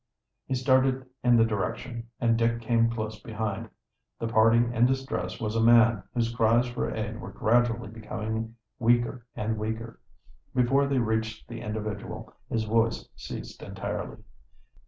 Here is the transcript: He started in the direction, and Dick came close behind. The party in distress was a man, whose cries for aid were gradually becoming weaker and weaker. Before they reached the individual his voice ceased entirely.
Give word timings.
He 0.47 0.55
started 0.55 1.05
in 1.23 1.37
the 1.37 1.45
direction, 1.45 2.07
and 2.19 2.35
Dick 2.35 2.59
came 2.59 2.89
close 2.89 3.19
behind. 3.21 3.69
The 4.17 4.27
party 4.27 4.57
in 4.57 4.87
distress 4.87 5.39
was 5.39 5.55
a 5.55 5.61
man, 5.61 6.01
whose 6.15 6.33
cries 6.35 6.65
for 6.67 6.89
aid 6.91 7.21
were 7.21 7.29
gradually 7.29 7.87
becoming 7.87 8.55
weaker 8.79 9.27
and 9.35 9.59
weaker. 9.59 9.99
Before 10.55 10.87
they 10.87 10.97
reached 10.97 11.47
the 11.47 11.61
individual 11.61 12.33
his 12.49 12.63
voice 12.63 13.07
ceased 13.15 13.61
entirely. 13.61 14.17